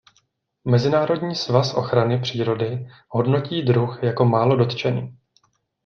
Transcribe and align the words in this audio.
Mezinárodní 0.65 1.35
svaz 1.35 1.73
ochrany 1.73 2.19
přírody 2.19 2.87
hodnotí 3.07 3.61
druh 3.61 4.03
jako 4.03 4.25
málo 4.25 4.55
dotčený. 4.55 5.17